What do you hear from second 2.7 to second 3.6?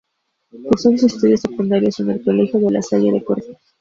La Salle de Córdoba.